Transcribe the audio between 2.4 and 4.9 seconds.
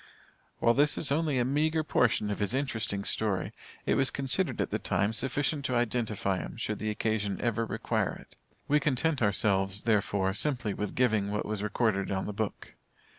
interesting story, it was considered at the